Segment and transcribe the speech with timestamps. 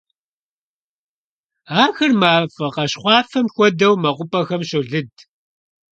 [1.81, 5.11] Ахэр мафӀэ къащхъуафэм хуэдэу мэкъупӀэхэм щолыд.